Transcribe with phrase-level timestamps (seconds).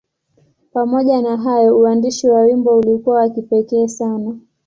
[0.73, 4.39] Pamoja na hayo, uandishi wa wimbo ulikuwa wa kipekee sana.